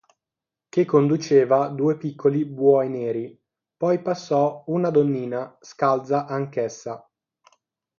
Che 0.69 0.83
conduceva 0.83 1.67
due 1.67 1.95
piccoli 1.95 2.43
buoi 2.47 2.89
neri: 2.89 3.39
poi 3.77 4.01
passò 4.01 4.63
una 4.65 4.89
donnina, 4.89 5.59
scalza 5.61 6.25
anch'essa. 6.25 7.07